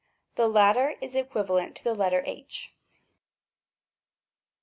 [0.33, 2.73] The latter is equiv alent to the letter h.